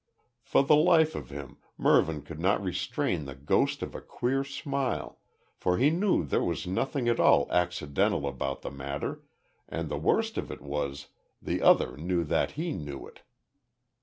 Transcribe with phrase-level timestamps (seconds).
[0.41, 5.19] For the life of him Mervyn could not restrain the ghost of a queer smile,
[5.55, 9.21] for he knew there was nothing at all accidental about the matter,
[9.69, 11.09] and the worst of it was
[11.39, 13.21] the other knew that he knew it.